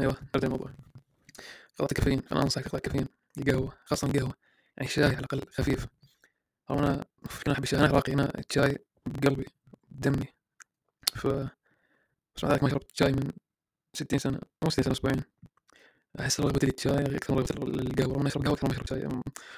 أيوه 0.00 0.16
نرجع 0.34 0.46
الموضوع. 0.46 0.70
قطعت 1.74 1.92
الكافيين 1.92 2.20
فانا 2.20 2.42
أنصحك 2.42 2.64
تقطع 2.64 2.78
الكافيين 2.78 3.06
القهوة 3.38 3.72
خاصة 3.84 4.08
القهوة 4.08 4.34
يعني 4.76 4.88
الشاي 4.88 5.04
على 5.04 5.18
الأقل 5.18 5.42
خفيف 5.52 5.86
أو 6.70 6.78
أنا 6.78 7.04
أنا 7.46 7.54
احب 7.54 7.62
الشاي 7.62 7.80
أنا 7.80 7.88
عراقي 7.88 8.12
أنا 8.12 8.32
الشاي 8.38 8.78
بقلبي 9.06 9.46
بدمي. 9.90 10.26
ف 11.16 11.26
بس 12.36 12.44
مع 12.44 12.50
ذلك 12.50 12.62
ما 12.62 12.68
شربت 12.68 12.96
شاي 12.96 13.12
من 13.12 13.32
ستين 13.94 14.18
سنة 14.18 14.40
مو 14.62 14.70
ستين 14.70 14.84
سنة 14.84 14.92
أسبوعين. 14.92 15.22
أحس 16.20 16.40
رغبتي 16.40 16.66
للشاي 16.66 17.16
أكثر 17.16 17.34
من 17.34 17.38
رغبتي 17.38 17.54
للقهوة 17.60 18.18
لما 18.18 18.28
اشرب 18.28 18.44
قهوة 18.44 18.54
أكثر 18.54 18.68
ما 18.68 18.72
اشرب 18.74 18.86
شاي. 18.86 19.08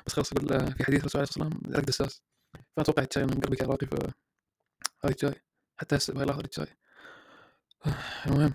بس 0.07 0.13
خلاص 0.13 0.33
يقول 0.33 0.73
في 0.73 0.85
حديث 0.85 1.01
الرسول 1.01 1.21
عليه 1.21 1.29
الصلاة 1.29 1.47
والسلام 1.47 1.71
العقد 1.71 1.87
دساس 1.87 2.23
فاتوقع 2.77 3.03
الشاي 3.03 3.25
من 3.25 3.41
قلبي 3.41 3.57
كعراقي 3.57 3.87
ف 3.87 3.95
هذا 5.05 5.15
الشاي. 5.15 5.35
حتى 5.77 5.97
هسه 5.97 6.13
بهاي 6.15 6.25
اللحظة 6.25 6.45
الشاي. 6.45 6.77
المهم 8.27 8.55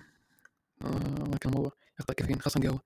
آه 0.82 0.88
ما 1.30 1.38
كان 1.38 1.52
الموضوع 1.52 1.72
يقطع 2.00 2.14
كافيين 2.14 2.42
خاصة 2.42 2.60
قهوة 2.60 2.82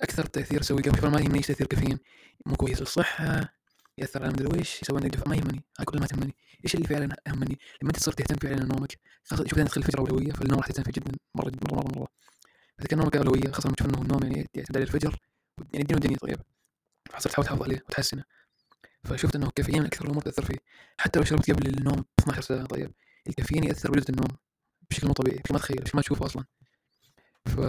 أكثر 0.00 0.26
تأثير 0.26 0.60
يسوي 0.60 0.82
قهوة 0.82 1.10
ما 1.10 1.20
يهمني 1.20 1.38
إيش 1.38 1.46
تأثير 1.46 1.66
كافيين. 1.66 1.98
مو 2.46 2.56
كويس. 2.56 2.80
للصحة 2.80 3.54
يأثر 3.98 4.22
على 4.22 4.32
مدري 4.32 4.58
ويش 4.58 4.82
يسوي 4.82 5.00
عندك 5.02 5.28
ما 5.28 5.36
يهمني. 5.36 5.64
هاي 5.78 5.84
كلها 5.84 6.00
ما 6.00 6.06
تهمني. 6.06 6.34
إيش 6.64 6.74
اللي 6.74 6.86
فعلا 6.86 7.16
يهمني 7.28 7.58
لما 7.82 7.90
أنت 7.90 7.96
تصير 7.96 8.12
تهتم 8.14 8.36
فعلا 8.36 8.64
نومك 8.64 8.98
خاصة 9.24 9.44
شوف 9.46 9.58
تدخل 9.58 9.80
الفجر 9.80 9.98
أولوية 9.98 10.32
فالنوم 10.32 10.58
راح 10.58 10.66
تهتم 10.66 10.82
فيه 10.82 10.92
جدا 10.92 11.12
مرة 11.34 11.52
مرة 11.62 11.74
مرة, 11.74 11.98
مرة. 11.98 12.08
إذا 12.80 12.86
كان 12.88 12.98
نومك 12.98 13.16
أولوية 13.16 13.52
خاصة 13.52 13.66
لما 13.66 13.76
تشوف 13.76 13.88
إنه 13.88 14.02
النوم 14.02 14.22
يعني 14.22 14.48
يعتمد 14.54 14.76
على 14.76 14.82
الفجر 14.84 15.16
يعني 15.58 15.82
الدين 15.82 15.96
والدنيا 15.96 16.18
طيب 16.18 16.38
فصرت 17.10 17.32
تحاول 17.32 17.46
تحافظ 17.46 17.62
عليه 17.62 17.82
وتحسنه. 17.88 18.24
فشفت 19.04 19.36
إنه 19.36 19.46
الكافيين 19.46 19.84
أكثر 19.84 20.04
الأمور 20.04 20.22
تأثر 20.22 20.44
فيه. 20.44 20.58
حتى 20.98 21.18
لو 21.18 21.24
شربت 21.24 21.50
قبل 21.50 21.66
النوم 21.66 21.96
ب 22.00 22.06
12 22.20 22.40
ساعة 22.40 22.66
طيب 22.66 22.92
الكافيين 23.28 23.64
يأثر 23.64 23.90
بجودة 23.90 24.06
النوم 24.10 24.28
بشكل 24.90 25.06
مو 25.06 25.12
طبيعي 25.12 25.38
بشكل 25.38 25.54
ما 25.54 25.58
تخيل 25.60 25.76
بشكل 25.76 25.96
ما 25.98 26.02
تشوفه 26.02 26.26
أصلا. 26.26 26.44
ف 27.46 27.60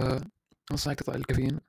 انصحك 0.72 1.08
الكافيين. 1.08 1.60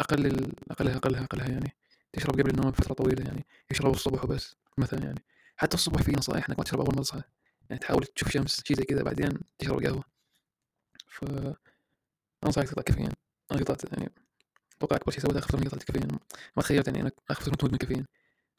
أقل 0.00 0.52
أقلها 0.70 0.96
أقلها 0.96 1.24
أقلها 1.24 1.48
يعني. 1.48 1.76
تشرب 2.12 2.40
قبل 2.40 2.50
النوم 2.50 2.70
بفتره 2.70 2.94
طويلة 2.94 3.24
يعني. 3.24 3.46
يشرب 3.70 3.92
الصبح 3.92 4.24
وبس 4.24 4.56
مثلا 4.78 5.04
يعني. 5.04 5.24
حتى 5.56 5.74
الصبح 5.74 6.02
في 6.02 6.12
نصائح 6.12 6.48
إنك 6.48 6.58
ما 6.58 6.64
تشرب 6.64 6.80
أول 6.80 6.94
ما 6.96 7.02
تصحى. 7.02 7.22
يعني 7.70 7.80
تحاول 7.80 8.04
تشوف 8.04 8.30
شمس 8.30 8.62
شيء 8.64 8.76
زي 8.76 8.84
كذا 8.84 9.02
بعدين 9.02 9.38
تشرب 9.58 9.84
قهوة. 9.84 10.04
ف 11.08 11.24
أنصحك 12.46 12.68
تقطع 12.68 12.82
كافيين 12.82 13.10
أنا 13.52 13.60
قطعت 13.60 13.92
يعني. 13.92 14.12
أتوقع 14.76 14.96
أكبر 14.96 15.12
شيء 15.12 15.22
سويته 15.22 15.38
اخر 15.38 15.58
من 15.58 15.64
قطعه 15.68 15.78
الكافيين 15.78 16.08
ما 16.56 16.62
تخيلت 16.62 16.86
يعني 16.88 17.00
إنك 17.00 17.14
فتره 17.28 17.66
مدمن 17.66 17.78
كافيين. 17.78 18.06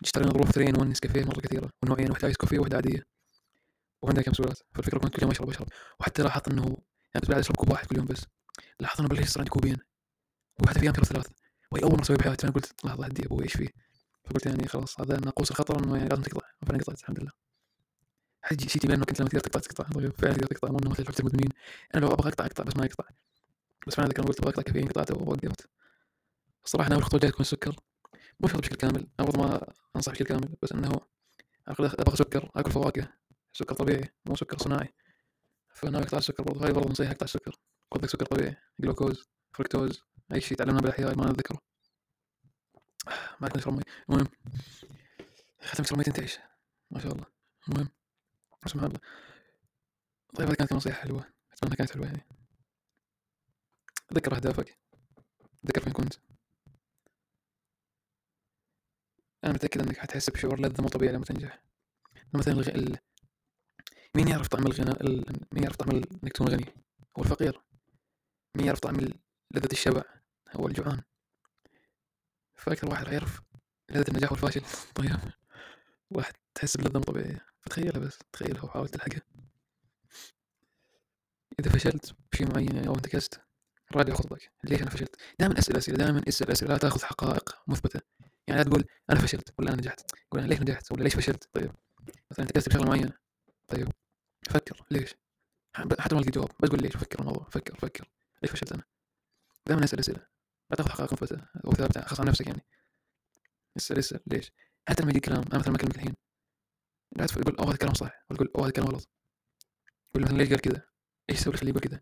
اشترينا 0.04 0.32
ظروف 0.32 0.52
ثرين 0.52 0.82
ون 0.82 0.90
نسكافيه 0.90 1.24
مرة 1.24 1.40
كثيرة. 1.40 1.70
ونوعين 1.84 2.12
واحدة 2.12 2.28
ايس 2.28 2.38
كوفي 2.38 2.58
وواحده 2.58 2.76
عادية. 2.76 3.04
وعندها 4.02 4.24
كبسولات 4.24 4.60
فالفكرة 4.76 5.00
كنت 5.00 5.14
كل 5.16 5.22
يوم 5.24 5.32
أشرب 5.32 5.50
أشرب. 5.50 5.68
وحتى 6.00 6.24
لاحظت 6.24 6.48
إنه 6.48 6.78
يعني 7.16 7.28
بعد 7.30 7.40
أشرب 7.40 7.56
كوب 7.56 7.72
واحد 7.72 7.88
كل 7.88 7.98
يوم 7.98 8.06
بس. 8.06 8.26
لاحظت 8.80 9.00
إنه 9.00 9.10
بلش 9.10 9.20
يصير 9.20 9.40
عندي 9.42 9.50
كوبين. 9.52 9.78
وواحده 10.62 10.80
في 10.80 10.84
أيام 10.84 10.94
ثلاث 10.94 11.28
وهي 11.72 11.84
أول 11.84 11.92
مرة 11.92 12.02
أسويها 12.02 12.20
بحياتي. 12.20 12.42
فانا 12.42 12.54
قلت 12.54 12.86
لحظه 12.86 13.06
هدي 13.06 13.26
أبوي 13.26 13.44
إيش 13.44 13.54
فيه؟ 13.54 13.70
فقلت 14.26 14.46
يعني 14.46 14.68
خلاص 14.68 15.00
هذا 15.00 15.20
ناقوس 15.20 15.52
الخطر 15.52 15.84
إنه 15.84 15.98
يعني 15.98 16.10
لازم 16.10 16.22
تقطع. 16.22 16.48
فأنا 16.68 16.78
قطعت 16.78 17.00
الحمد 17.00 17.20
لله. 17.20 17.32
حاجي 18.42 18.70
شيء 18.70 18.82
تبين 18.82 18.96
انه 18.96 19.06
كنت 19.06 19.20
لما 19.20 19.30
تقدر 19.30 19.40
تقطع 19.40 19.60
تقطع. 19.60 19.84
فعلا 20.10 20.34
تقدر 20.34 20.48
تقطع. 20.48 20.72
مو 20.72 20.80
إنه 20.80 20.90
مثل 20.90 21.08
حفظ 21.08 21.20
المدمنين. 21.20 21.50
أنا 21.96 22.02
لو 22.02 22.08
أبغى 22.08 22.30
أقطع 22.30 22.46
أقطع. 22.46 22.64
بس 22.64 22.78
ما 22.78 22.86
يقطع. 22.86 23.06
بس 23.88 23.96
فعلا 23.96 24.10
ذكر 24.10 24.24
قلت 24.24 24.40
أبغى 24.40 24.50
أقطع 24.50 24.62
كافيين 24.62 24.88
قطعته 24.88 25.18
ووقفت. 25.18 25.70
الصراحة 26.66 26.90
ناوي 26.90 27.00
الخطوه 27.02 27.18
الجايه 27.18 27.32
تكون 27.32 27.42
السكر 27.42 27.76
مو 28.40 28.48
شرط 28.48 28.62
بشكل 28.62 28.76
كامل. 28.76 29.08
أنا 29.20 29.38
ما 29.38 29.68
أنصح 29.96 30.12
بشكل 30.12 30.26
كامل. 30.26 30.56
بس 30.62 30.72
إنه 30.72 30.92
أبغى 31.68 32.16
سكر 32.16 32.50
أكل 32.56 32.72
فواكه. 32.72 33.08
سكر 33.54 33.76
طبيعي 33.76 34.14
مو 34.26 34.36
سكر 34.36 34.58
صناعي. 34.58 34.94
فناوي 35.74 36.04
أقطع 36.04 36.18
السكر 36.18 36.44
برضه. 36.44 36.66
هاي 36.66 36.74
برضه 36.74 36.90
نصيحة 36.90 37.12
أقطع 37.12 37.24
السكر. 37.24 37.56
خذ 37.94 38.06
سكر 38.06 38.26
طبيعي. 38.26 38.58
جلوكوز 38.80 39.30
فركتوز 39.54 40.02
أي 40.34 40.42
شيء 40.42 40.58
تعلمنا 40.58 40.82
بالاحياء 40.82 41.18
ما 41.18 41.32
نتذكره 41.32 41.60
ما 43.42 43.48
كنت 43.48 43.58
اشرب 43.58 43.74
مي 43.74 43.84
المهم. 44.10 44.28
ختمت 45.62 45.94
مي 45.94 46.04
تنتعش 46.04 46.40
ما 46.92 47.00
شاء 47.00 47.12
الله. 47.12 47.26
المهم. 47.70 47.90
سبحان 48.66 48.86
الله. 48.88 49.00
طيب 50.36 50.48
هذه 50.48 50.56
كانت 50.56 50.74
نصيحة 50.74 51.02
حلوة. 51.02 51.34
أتمنى 51.54 51.76
كانت 51.76 51.92
حلوة 51.92 52.06
يعني. 52.06 52.28
تذكر 54.08 54.36
أهدافك. 54.36 54.80
تذكر 55.64 55.82
فين 55.82 55.94
كنت. 55.94 56.14
أنا 59.44 59.54
متأكد 59.54 59.82
أنك 59.82 59.98
حتحس 59.98 60.30
بشعور 60.30 60.60
لذة 60.60 60.82
مو 60.82 60.88
طبيعي 60.88 61.14
لما 61.14 61.26
تنجح. 61.26 61.64
مثلا 62.34 62.54
الغ... 62.54 62.70
ال... 62.70 62.98
مين 64.16 64.28
يعرف 64.28 64.48
طعم 64.48 64.68
الغنى 64.68 64.92
ال... 64.92 65.26
مين 65.52 65.64
يعرف 65.64 65.76
طعم 65.76 65.90
إنك 65.90 66.34
تكون 66.34 66.48
غني؟ 66.48 66.66
هو 67.18 67.24
الفقير. 67.24 67.62
مين 68.56 68.66
يعرف 68.66 68.80
طعم 68.80 68.96
لذة 69.52 69.72
الشبع؟ 69.72 70.19
هو 70.56 70.68
الجوعان. 70.68 71.02
فأكثر 72.56 72.90
واحد 72.90 73.08
يعرف 73.08 73.42
لذة 73.90 74.08
النجاح 74.10 74.32
والفاشل. 74.32 74.62
طيب. 74.96 75.20
واحد 76.12 76.34
تحس 76.56 76.78
بلذة 76.78 77.00
طبيعية. 77.00 77.46
فتخيلها 77.62 78.00
بس. 78.00 78.20
تخيلها 78.34 78.64
وحاول 78.66 78.90
تلحقها. 78.90 79.22
إذا 81.60 81.72
فشلت 81.72 82.16
بشيء 82.32 82.54
معين 82.54 82.88
أو 82.88 82.96
انتكست 82.96 83.42
راجع 83.96 84.14
خطتك 84.14 84.52
ليش 84.64 84.82
أنا 84.82 84.90
فشلت؟ 84.90 85.16
دائما 85.40 85.60
أسأل 85.60 85.78
أسئلة 85.78 85.98
دائما 85.98 86.22
اسأل 86.28 86.52
أسئلة. 86.52 86.72
لا 86.72 86.78
تأخذ 86.78 87.04
حقائق 87.04 87.58
مثبتة. 87.68 88.02
يعني 88.48 88.64
لا 88.64 88.70
تقول 88.70 88.86
أنا 89.10 89.20
فشلت 89.20 89.54
ولا 89.60 89.70
أنا 89.70 89.78
نجحت. 89.78 90.12
قول 90.32 90.42
أنا 90.42 90.50
ليش 90.50 90.62
نجحت 90.62 90.92
ولا 90.92 91.04
ليش 91.04 91.16
فشلت؟ 91.16 91.50
طيب. 91.54 91.72
مثلا 92.32 92.46
انتكست 92.46 92.70
بشغلة 92.70 92.86
معينة. 92.86 93.14
طيب. 93.68 93.90
فكر. 94.50 94.86
ليش؟ 94.92 95.16
حتى 95.76 96.16
ما 96.16 96.20
لقيت 96.22 96.36
جواب. 96.36 96.50
بس 96.60 96.70
قول 96.70 96.82
ليش. 96.82 96.98
فكر 96.98 97.20
الموضوع. 97.20 97.48
فكر 97.52 97.76
فكر. 97.76 98.10
ليش 98.44 98.52
فشلت 98.52 98.72
أنا؟ 98.72 98.84
دائما 99.68 99.84
أسأل 99.84 100.00
أسئلة. 100.00 100.39
لا 100.70 100.76
تاخذ 100.76 101.04
مثبتة 101.04 101.42
أو 101.66 101.72
ثابتة 101.72 102.02
خاصة 102.02 102.24
نفسك 102.24 102.48
يعني. 102.48 102.62
اسأل 103.78 104.00
اسأل 104.00 104.20
ليش؟ 104.28 104.52
حتى 104.88 105.04
لما 105.04 105.12
يجي 105.12 105.20
كلام 105.20 105.42
أنا 105.42 105.60
مثلا 105.60 105.70
ما 105.70 105.76
أكلمك 105.76 105.96
الحين. 105.96 106.16
لا 107.16 107.26
تقول 107.26 107.56
أوه 107.56 107.68
هذا 107.68 107.74
الكلام 107.74 107.94
صح 107.94 108.26
ولا 108.30 108.38
تقول 108.38 108.52
أوه 108.56 108.64
هذا 108.64 108.70
الكلام 108.70 108.88
غلط. 108.88 109.10
قول 110.14 110.24
مثلا 110.24 110.38
ليش 110.38 110.50
قال 110.50 110.62
كذا 110.62 110.82
إيش 111.30 111.40
يسوي 111.40 111.54
يخليه 111.54 111.70
يقول 111.70 111.82
كذا 111.82 111.98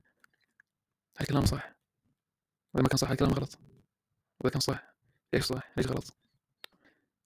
هذا 1.15 1.21
الكلام 1.21 1.45
صح. 1.45 1.75
ولا 2.73 2.83
ما 2.83 2.89
كان 2.89 2.97
صح 2.97 3.09
الكلام 3.09 3.31
غلط. 3.31 3.59
ولا 4.41 4.51
كان 4.51 4.59
صح 4.59 4.95
ليش 5.33 5.45
صح؟ 5.45 5.71
ليش 5.77 5.87
غلط؟ 5.87 6.17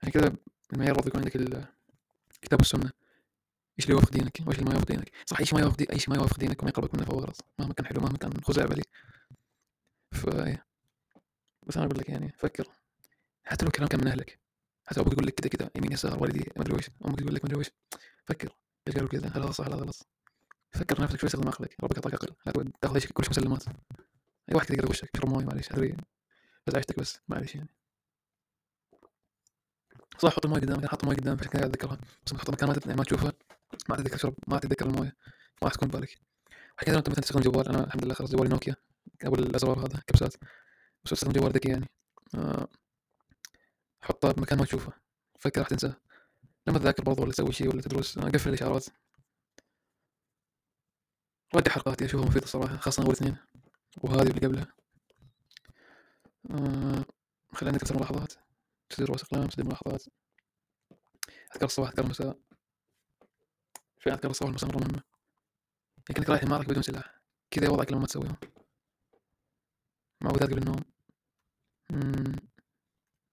يعني 0.02 0.14
كذا 0.14 0.36
المعيار 0.74 0.94
المفروض 0.94 1.08
يكون 1.08 1.22
عندك 1.22 1.36
الكتاب 2.36 2.60
والسنة. 2.60 2.92
إيش 3.80 3.86
اللي 3.86 3.96
يوافق 3.98 4.12
دينك؟ 4.12 4.38
وإيش 4.48 4.60
اللي 4.60 4.70
ما 4.70 4.76
يوافق 4.76 4.88
دينك؟ 4.88 5.12
صح 5.26 5.40
إيش 5.40 5.54
ما 5.54 5.60
يوافق 5.60 5.78
دي... 5.78 5.92
اي 5.94 6.00
شيء 6.00 6.10
ما 6.10 6.16
يوافق 6.16 6.40
دينك؟ 6.40 6.62
وما 6.62 6.70
يقربك 6.70 6.96
منه 6.96 7.06
فهو 7.06 7.20
غلط 7.20 7.46
مهما 7.60 7.74
كان 7.74 7.86
حلو 7.86 8.02
مهما 8.02 8.18
كان 8.18 8.42
خزعبلي 8.44 8.84
ف 10.12 10.26
بس 11.72 11.78
أنا 11.78 11.86
أقول 11.86 12.00
لك 12.00 12.10
يعني 12.10 12.34
فكر. 12.38 12.68
حتى 13.44 13.66
لو 13.66 13.72
كلام 13.72 13.88
كان 13.88 14.00
من 14.02 14.08
أهلك. 14.08 14.40
حتى 14.86 15.00
لو 15.00 15.10
بيقول 15.10 15.28
لك 15.28 15.34
كذا 15.34 15.50
كذا 15.50 15.70
يمين 15.76 15.92
يسار 15.92 16.24
والدي 16.24 16.52
ما 16.56 16.62
ادري 16.64 16.74
ويش 16.74 16.90
أمك 17.06 17.20
تقول 17.20 17.36
لك 17.36 17.44
ما 17.44 17.50
ادري 17.50 17.58
ويش 17.58 17.72
فكر. 18.26 18.56
إيش 18.88 18.96
قالوا 18.96 19.10
كذا 19.10 19.28
هل 19.28 19.44
هذا 19.44 19.52
صح 19.52 19.66
هل 19.66 19.74
هذا 19.74 19.82
غلط 19.82 20.08
فكر 20.72 21.02
نفسك 21.02 21.20
شوي 21.20 21.28
استخدم 21.28 21.48
عقلك. 21.48 21.76
ربك 21.84 21.96
اعطاك 21.96 22.14
عقل. 22.48 22.66
لا 22.66 22.72
تاخذ 22.82 22.96
إيش 22.96 23.06
كل 23.08 23.24
شيء 23.24 23.32
مسلمات. 23.32 23.64
أي 24.50 24.56
واحد 24.56 24.68
كذا 24.68 24.76
يقدر 24.78 24.90
وشك 24.90 25.10
اشرب 25.16 25.30
موية 25.30 25.46
معليش. 25.46 25.72
ادري 25.72 25.98
بس 26.68 26.76
عشتك 26.76 27.00
بس 27.00 27.20
معليش 27.28 27.56
يعني. 27.56 27.70
صح 30.20 30.36
حط 30.36 30.46
الموية 30.46 30.62
قدامك 30.62 30.86
حط 30.86 31.00
الموية 31.00 31.18
قدامك 31.18 31.40
عشان 31.40 31.52
كذا 31.52 31.66
أتذكرها. 31.66 31.98
بس 32.26 32.32
تحط 32.34 32.50
مكان 32.50 32.70
ما 32.70 32.96
ما 32.96 33.04
تشوفها. 33.04 33.34
ما 33.90 33.96
تتذكر 33.96 34.18
تشرب 34.18 34.36
ما 34.48 34.60
تتذكر 34.60 34.86
الموية. 34.86 35.16
ما 35.62 35.68
راح 35.68 35.74
تكون 35.74 35.90
ببالك 35.90 36.20
كذا 36.78 36.98
انت 36.98 37.10
مثلا 37.10 37.22
تستخدم 37.22 37.52
جوال. 37.52 37.68
أنا 37.68 37.84
الحمد 37.84 38.06
لله 38.06 38.14
خلاص 38.14 38.32
جوالي 38.32 38.50
نوكيا. 38.50 38.76
قبل 39.26 39.40
الازرار 39.40 39.80
هذا 39.80 40.02
كبسات. 40.08 40.36
بس 41.04 41.26
جوال 41.26 41.52
ذكي 41.52 41.70
يعني 41.70 41.90
آه، 42.36 42.68
حطه 44.02 44.32
بمكان 44.32 44.60
ما 44.60 44.66
تشوفه. 44.66 44.94
فكر 45.40 45.60
راح 45.60 45.70
تنساه. 45.70 45.96
لما 46.68 46.80
تذاكر 46.80 47.04
برضو 47.04 47.22
ولا 47.22 47.32
تسوي 47.32 47.52
شيء 47.52 47.70
ولا 47.70 47.82
تدرس 47.82 48.20
قفل 48.20 48.50
الاشعارات 48.50 48.86
راجع 51.56 51.72
حلقاتي 51.72 52.06
اشوفها 52.06 52.28
مفيدة 52.28 52.46
الصراحة 52.46 52.78
خاصة 52.78 53.04
أول 53.04 53.12
اثنين. 53.12 53.38
وهذه 54.02 54.28
واللي 54.28 54.48
قبلها. 54.48 54.74
آه 56.52 57.06
خلي 57.54 57.70
عندك 57.70 57.82
أكثر 57.82 57.96
ملاحظات 57.96 58.34
تسجيل 58.90 59.10
رؤوس 59.10 59.24
أقلام 59.24 59.48
تسجيل 59.48 59.66
ملاحظات. 59.66 60.06
اذكار 61.54 61.66
الصباح 61.66 61.90
اذكار 61.90 62.06
المساء. 62.06 62.40
في 64.00 64.14
اذكار 64.14 64.32
الصباح 64.32 64.48
والمساء 64.48 64.70
مرة 64.70 64.78
مهمة. 64.78 65.04
يمكنك 66.10 66.30
رايح 66.30 66.44
المعركة 66.44 66.68
بدون 66.68 66.84
سلاح. 66.84 67.22
كذا 67.52 67.70
وضعك 67.70 67.92
لما 67.92 68.00
ما 68.00 68.08
تسويهم. 68.08 68.36
معوذات 70.22 70.50
قبل 70.50 70.58
النوم 70.58 70.91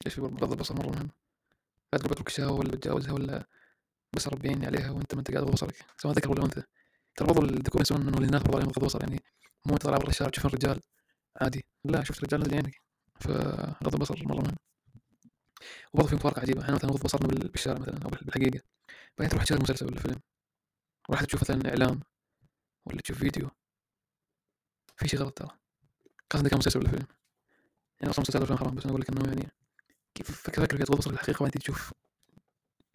إيش 0.06 0.14
في 0.14 0.20
بغض 0.20 0.52
البصر 0.52 0.74
مرة 0.74 0.88
مهم. 0.88 1.10
لا 1.92 1.98
تقول 1.98 2.10
بترك 2.10 2.26
الشهوة 2.26 2.52
ولا 2.52 2.70
بتجاوزها 2.70 3.12
ولا 3.12 3.46
بس 4.12 4.28
ربيني 4.28 4.66
عليها 4.66 4.90
وانت 4.90 5.14
ما 5.14 5.20
انت 5.20 5.30
قاعد 5.30 5.44
بصرك؟ 5.44 5.74
سواء 5.96 6.14
ذكر 6.14 6.30
ولا 6.30 6.44
أنثى. 6.44 6.62
ترى 7.16 7.28
برضو 7.28 7.42
الذكور 7.42 7.82
يسوون 7.82 8.08
إنه 8.08 8.18
للناس 8.20 8.42
برضو 8.42 8.56
عليهم 8.58 8.70
بصر 8.70 9.00
يعني 9.02 9.22
مو 9.66 9.74
أنت 9.74 9.82
طالع 9.82 9.98
الشارع 10.08 10.30
تشوف 10.30 10.46
الرجال. 10.46 10.80
عادي. 11.40 11.66
لا 11.84 12.04
شفت 12.04 12.24
رجال 12.24 12.40
نزل 12.40 12.54
عينك. 12.54 12.82
فغض 13.20 13.94
البصر 13.94 14.28
مرة 14.28 14.40
مهم. 14.40 14.56
وبرضه 15.92 16.08
في 16.08 16.14
مفارقة 16.16 16.40
عجيبة. 16.40 16.62
إحنا 16.62 16.74
مثلا 16.74 16.90
نغض 16.90 17.02
بصرنا 17.02 17.28
بالشارع 17.28 17.80
مثلا 17.80 18.04
أو 18.04 18.10
بالحقيقة. 18.10 18.60
بعدين 19.18 19.30
تروح 19.30 19.44
تشاهد 19.44 19.62
مسلسل 19.62 19.86
ولا 19.86 20.00
فيلم. 20.00 20.20
وراح 21.08 21.24
تشوف 21.24 21.42
مثلا 21.42 21.68
اعلام 21.70 22.00
ولا 22.86 23.00
تشوف 23.00 23.18
فيديو. 23.18 23.50
في 24.96 25.08
شيء 25.08 25.20
غلط 25.20 25.38
ترى. 25.38 25.48
خاصة 26.32 26.42
إذا 26.42 26.48
كان 26.48 26.58
مسلسل 26.58 26.80
ولا 26.80 26.90
فيلم. 26.90 27.17
يعني 28.00 28.14
مسلسل 28.18 28.42
ولا 28.42 28.56
حرام 28.56 28.74
بس 28.74 28.82
أنا 28.82 28.90
أقول 28.90 29.00
لك 29.00 29.10
إنه 29.10 29.28
يعني 29.28 29.48
كيف 30.14 30.30
فكر 30.30 30.62
فكرة 30.62 30.84
تغض 30.84 30.98
بصرك 30.98 31.14
الحقيقة 31.14 31.42
وأنت 31.42 31.58
تشوف 31.58 31.92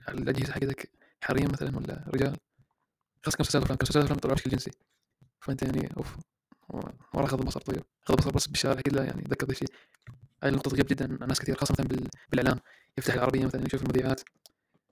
الأجهزة 0.09 0.53
حقتك 0.53 0.91
حريم 1.21 1.51
مثلا 1.51 1.77
ولا 1.77 2.05
رجال؟ 2.07 2.37
خاصة 3.23 3.37
كمسلسلات 3.37 3.61
وأفلام 3.61 3.77
كمسلسلات 3.77 4.03
وأفلام 4.03 4.17
يطلعوا 4.17 4.35
بشكل 4.35 4.49
جنسي. 4.49 4.71
فأنت 5.41 5.63
يعني 5.63 5.89
أوف 5.97 6.17
ورا 7.13 7.25
غض 7.25 7.39
البصر 7.39 7.61
طيب. 7.61 7.83
غض 8.11 8.17
البصر 8.17 8.31
بس 8.31 8.47
بالشارع 8.47 8.81
كذا 8.81 9.05
يعني 9.05 9.23
ذكر 9.29 9.45
ذا 9.47 9.51
الشيء. 9.51 9.67
هاي 10.43 10.49
النقطة 10.49 10.71
تغيب 10.71 10.85
جدا 10.85 11.07
ناس 11.07 11.39
كثير 11.39 11.55
خاصة 11.55 11.71
مثلا 11.71 12.09
بالإعلام. 12.31 12.59
يفتح 12.97 13.13
العربية 13.13 13.45
مثلا 13.45 13.65
يشوف 13.65 13.81
المذيعات 13.83 14.21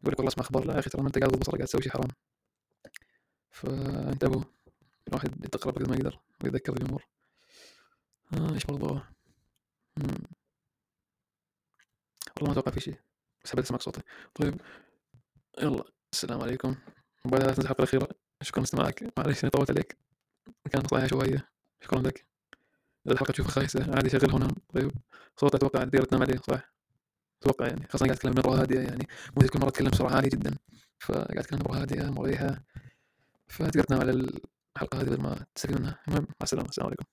يقول 0.01 0.13
لك 0.13 0.19
والله 0.19 0.31
اسمع 0.33 0.43
أخبار 0.43 0.65
لا 0.65 0.73
يا 0.73 0.79
أخي 0.79 0.89
ترى 0.89 1.01
ما 1.01 1.07
أنت 1.07 1.17
قاعد 1.17 1.31
بصرك 1.31 1.55
قاعد 1.55 1.67
تسوي 1.67 1.81
شيء 1.81 1.91
حرام. 1.91 2.09
فانتبهوا 3.51 4.43
الواحد 5.07 5.45
يتقرب 5.45 5.75
قد 5.75 5.89
ما 5.89 5.95
يقدر 5.95 6.19
ويتذكر 6.43 6.73
الأمور. 6.73 7.03
آه 8.33 8.53
إيش 8.53 8.65
برضو 9.97 10.13
والله 12.37 12.47
ما 12.47 12.59
أتوقع 12.59 12.71
في 12.71 12.79
شيء 12.79 12.95
بس 13.43 13.51
حبيت 13.51 13.65
أسمع 13.65 13.77
صوتي. 13.77 14.01
طيب 14.35 14.61
يلا 15.61 15.83
السلام 16.13 16.41
عليكم. 16.41 16.75
وبعد 17.25 17.41
تنزل 17.41 17.63
الحلقة 17.63 17.79
الأخيرة. 17.79 18.07
شكرا 18.41 18.59
لاستماعك 18.61 19.13
معلش 19.17 19.43
إني 19.43 19.51
طولت 19.51 19.71
عليك. 19.71 19.97
كان 20.71 20.81
نصائح 20.85 21.05
شوية. 21.05 21.49
شكرا 21.81 21.99
لك. 22.01 22.25
إذا 23.05 23.13
الحلقة 23.13 23.31
تشوفها 23.31 23.51
خايسة 23.51 23.95
عادي 23.95 24.09
شغلها 24.09 24.35
ونام 24.35 24.51
طيب 24.73 24.91
صوت 25.37 25.55
أتوقع 25.55 25.83
تقدر 25.83 26.03
تنام 26.03 26.21
عليه 26.21 26.37
صح؟ 26.37 26.73
أتوقع 27.41 27.67
يعني. 27.67 27.87
خاصة 27.89 28.05
قاعد 28.05 28.17
أتكلم 28.17 28.33
بنبرة 28.33 28.61
هادية 28.61 28.79
يعني. 28.79 29.07
مو 29.37 29.47
كل 29.47 29.59
مرة 29.59 29.69
أتكلم 29.69 29.89
بسرعة 29.89 30.15
عالية 30.15 30.29
جدا. 30.29 30.57
فقاعد 30.99 31.37
أتكلم 31.37 31.59
بنبرة 31.59 31.81
هادية 31.81 32.03
مريحة. 32.11 32.63
فتقدر 33.47 33.83
تنام 33.83 33.99
على 34.01 34.11
الحلقة 34.11 35.01
هذه 35.01 35.05
بدل 35.05 35.21
ما 35.21 35.45
تستفيد 35.55 35.79
منها. 35.81 35.99
المهم 36.07 36.23
مع 36.23 36.35
السلامة. 36.43 36.69
السلام 36.69 36.87
عليكم. 36.87 37.05